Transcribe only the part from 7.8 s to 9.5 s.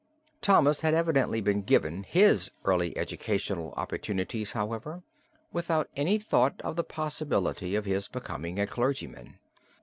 his becoming a clergyman.